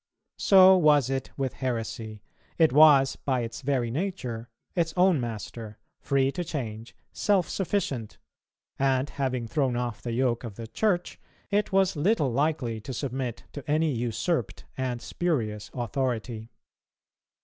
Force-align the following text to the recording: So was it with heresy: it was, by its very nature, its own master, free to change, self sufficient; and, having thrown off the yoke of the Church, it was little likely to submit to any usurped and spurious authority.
So 0.39 0.75
was 0.75 1.11
it 1.11 1.29
with 1.37 1.53
heresy: 1.53 2.23
it 2.57 2.73
was, 2.73 3.17
by 3.17 3.41
its 3.41 3.61
very 3.61 3.91
nature, 3.91 4.49
its 4.73 4.95
own 4.97 5.19
master, 5.21 5.77
free 5.99 6.31
to 6.31 6.43
change, 6.43 6.95
self 7.13 7.47
sufficient; 7.47 8.17
and, 8.79 9.11
having 9.11 9.47
thrown 9.47 9.75
off 9.75 10.01
the 10.01 10.13
yoke 10.13 10.43
of 10.43 10.55
the 10.55 10.65
Church, 10.65 11.19
it 11.51 11.71
was 11.71 11.95
little 11.95 12.31
likely 12.31 12.81
to 12.81 12.93
submit 12.95 13.43
to 13.51 13.63
any 13.69 13.91
usurped 13.91 14.65
and 14.75 15.03
spurious 15.03 15.69
authority. 15.71 16.49